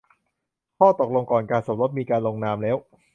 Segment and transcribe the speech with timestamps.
[0.79, 2.77] ข้อตกลงก่อนการสมรสมีการลงนามแล้ว